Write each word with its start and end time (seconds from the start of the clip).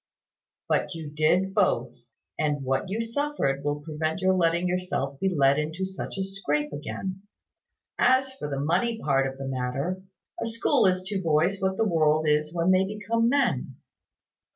"But 0.67 0.95
you 0.95 1.11
did 1.11 1.53
both; 1.53 1.93
and 2.39 2.63
what 2.63 2.89
you 2.89 3.03
suffered 3.03 3.63
will 3.63 3.81
prevent 3.81 4.19
your 4.19 4.33
letting 4.33 4.67
yourself 4.67 5.19
be 5.19 5.29
led 5.29 5.59
into 5.59 5.85
such 5.85 6.17
a 6.17 6.23
scrape 6.23 6.73
again. 6.73 7.21
As 7.99 8.33
for 8.33 8.49
the 8.49 8.59
money 8.59 8.97
part 8.99 9.27
of 9.27 9.37
the 9.37 9.47
matter 9.47 10.01
a 10.41 10.47
school 10.47 10.87
is 10.87 11.03
to 11.03 11.21
boys 11.21 11.61
what 11.61 11.77
the 11.77 11.85
world 11.87 12.27
is 12.27 12.51
when 12.51 12.71
they 12.71 12.83
become 12.83 13.29
men. 13.29 13.75